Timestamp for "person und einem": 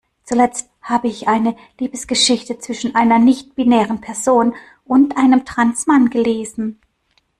4.01-5.45